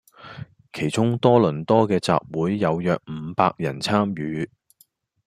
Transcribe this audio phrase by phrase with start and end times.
[0.73, 4.49] 其中多倫多既集會有約伍百人參與